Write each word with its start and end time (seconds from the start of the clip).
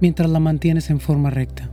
mientras 0.00 0.30
la 0.30 0.40
mantienes 0.40 0.90
en 0.90 1.00
forma 1.00 1.30
recta. 1.30 1.70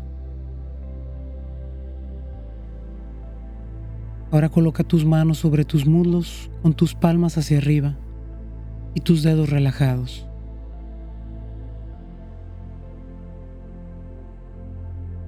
Ahora 4.32 4.48
coloca 4.48 4.84
tus 4.84 5.06
manos 5.06 5.40
sobre 5.40 5.66
tus 5.66 5.86
muslos 5.86 6.50
con 6.62 6.74
tus 6.74 6.96
palmas 6.96 7.38
hacia 7.38 7.58
arriba 7.58 7.98
y 8.96 9.02
tus 9.02 9.24
dedos 9.24 9.50
relajados. 9.50 10.26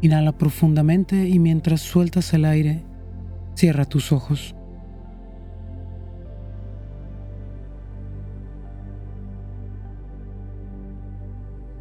Inhala 0.01 0.37
profundamente 0.37 1.29
y 1.29 1.39
mientras 1.39 1.81
sueltas 1.81 2.33
el 2.33 2.45
aire, 2.45 2.83
cierra 3.55 3.85
tus 3.85 4.11
ojos. 4.11 4.55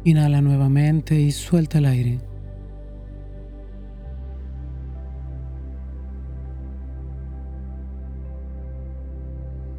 Inhala 0.05 0.41
nuevamente 0.41 1.19
y 1.19 1.31
suelta 1.31 1.77
el 1.77 1.85
aire. 1.85 2.19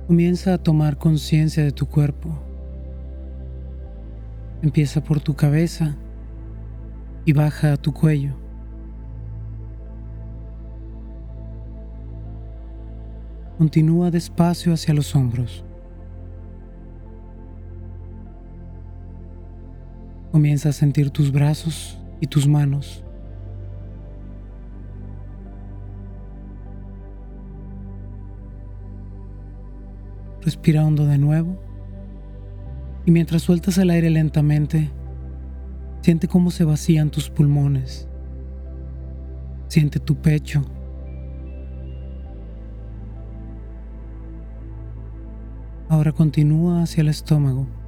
Comienza 0.07 0.55
a 0.55 0.59
tomar 0.59 0.97
conciencia 0.97 1.63
de 1.63 1.73
tu 1.73 1.87
cuerpo. 1.87 2.39
Empieza 4.63 5.03
por 5.03 5.21
tu 5.21 5.35
cabeza 5.35 5.97
y 7.27 7.33
baja 7.35 7.75
a 7.75 7.77
tu 7.77 7.93
cuello. 7.93 8.35
Continúa 13.59 14.11
despacio 14.11 14.73
hacia 14.73 14.95
los 14.95 15.15
hombros. 15.15 15.65
Comienza 20.35 20.71
a 20.71 20.73
sentir 20.73 21.11
tus 21.11 21.31
brazos 21.31 21.97
y 22.21 22.27
tus 22.27 22.49
manos. 22.49 23.05
Respira 30.43 30.85
hondo 30.85 31.07
de 31.07 31.19
nuevo 31.19 31.57
y 33.07 33.13
mientras 33.13 33.43
sueltas 33.43 33.79
el 33.79 33.91
aire 33.91 34.11
lentamente, 34.11 34.91
siente 36.01 36.27
cómo 36.27 36.51
se 36.51 36.65
vacían 36.65 37.13
tus 37.13 37.31
pulmones. 37.31 38.09
Siente 39.69 40.01
tu 40.01 40.17
pecho. 40.17 40.65
Ahora 45.89 46.11
continúa 46.11 46.83
hacia 46.83 47.03
el 47.03 47.09
estómago. 47.09 47.84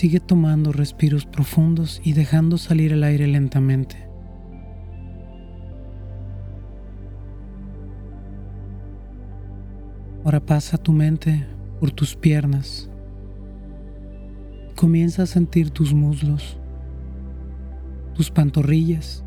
Sigue 0.00 0.18
tomando 0.18 0.72
respiros 0.72 1.26
profundos 1.26 2.00
y 2.02 2.14
dejando 2.14 2.56
salir 2.56 2.90
el 2.94 3.04
aire 3.04 3.26
lentamente. 3.26 4.08
Ahora 10.24 10.40
pasa 10.40 10.78
tu 10.78 10.92
mente 10.92 11.46
por 11.80 11.90
tus 11.90 12.16
piernas. 12.16 12.88
Comienza 14.74 15.24
a 15.24 15.26
sentir 15.26 15.68
tus 15.68 15.92
muslos, 15.92 16.58
tus 18.14 18.30
pantorrillas 18.30 19.22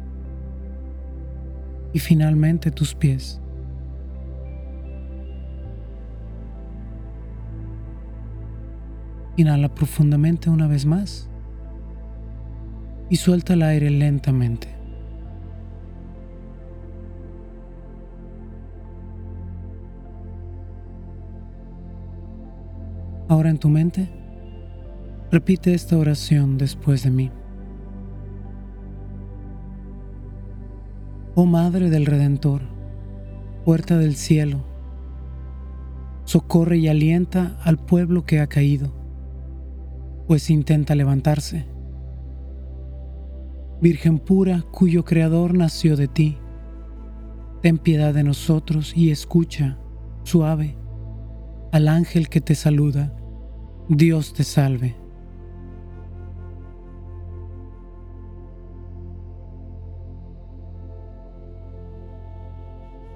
y 1.93 1.99
finalmente 1.99 2.71
tus 2.71 2.95
pies. 2.95 3.42
Inhala 9.35 9.73
profundamente 9.73 10.49
una 10.49 10.67
vez 10.67 10.85
más 10.85 11.29
y 13.09 13.15
suelta 13.15 13.53
el 13.53 13.63
aire 13.63 13.89
lentamente. 13.89 14.67
Ahora 23.27 23.49
en 23.49 23.57
tu 23.57 23.69
mente, 23.69 24.09
repite 25.31 25.73
esta 25.73 25.97
oración 25.97 26.57
después 26.57 27.03
de 27.03 27.09
mí. 27.09 27.31
Oh 31.33 31.45
Madre 31.47 31.89
del 31.89 32.05
Redentor, 32.05 32.61
puerta 33.65 33.97
del 33.97 34.15
cielo, 34.15 34.63
socorre 36.25 36.77
y 36.77 36.87
alienta 36.87 37.57
al 37.63 37.79
pueblo 37.79 38.23
que 38.23 38.39
ha 38.39 38.45
caído, 38.45 38.93
pues 40.27 40.49
intenta 40.49 40.95
levantarse. 40.95 41.65
Virgen 43.81 44.19
pura, 44.19 44.63
cuyo 44.71 45.03
Creador 45.03 45.53
nació 45.53 45.97
de 45.97 46.07
ti, 46.07 46.37
ten 47.61 47.77
piedad 47.77 48.13
de 48.13 48.23
nosotros 48.23 48.95
y 48.95 49.11
escucha, 49.11 49.77
suave, 50.23 50.77
al 51.71 51.87
ángel 51.87 52.29
que 52.29 52.39
te 52.39 52.55
saluda 52.55 53.13
Dios 53.89 54.33
te 54.33 54.43
salve. 54.43 54.95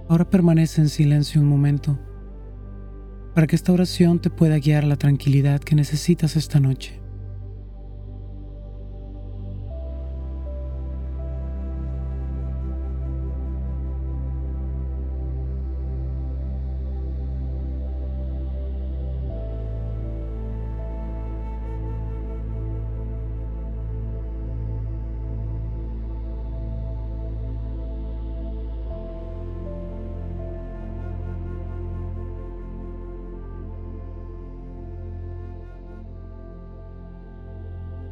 Ahora 0.10 0.30
permanece 0.30 0.82
en 0.82 0.90
silencio 0.90 1.42
un 1.42 1.48
momento 1.48 1.98
para 3.38 3.46
que 3.46 3.56
esta 3.56 3.72
oración 3.72 4.18
te 4.18 4.32
pueda 4.32 4.58
guiar 4.58 4.84
a 4.84 4.88
la 4.88 4.96
tranquilidad 4.96 5.62
que 5.62 5.76
necesitas 5.76 6.36
esta 6.36 6.60
noche. 6.60 7.07